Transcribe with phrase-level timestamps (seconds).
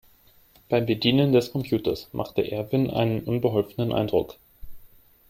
[0.67, 4.39] Beim Bedienen des Computers machte Erwin einen unbeholfenen Eindruck.